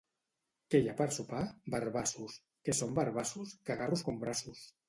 [0.73, 1.43] —Què hi ha per sopar?
[1.75, 2.39] —Barbassos.
[2.65, 3.55] —Què són barbassos?
[3.71, 4.69] —Cagarros com braços.